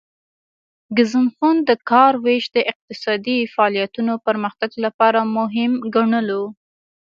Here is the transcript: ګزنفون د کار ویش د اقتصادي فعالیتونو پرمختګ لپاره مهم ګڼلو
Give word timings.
ګزنفون 0.97 1.55
د 1.69 1.71
کار 1.91 2.13
ویش 2.25 2.45
د 2.55 2.57
اقتصادي 2.71 3.37
فعالیتونو 3.53 4.13
پرمختګ 4.27 4.71
لپاره 4.85 5.19
مهم 5.37 5.71
ګڼلو 5.95 6.43